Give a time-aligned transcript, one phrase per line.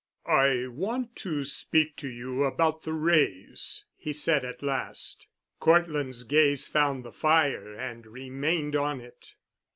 [0.25, 5.27] "I want to speak to you about the Wrays," he said at last.
[5.59, 9.35] Cortland's gaze found the fire and remained on it.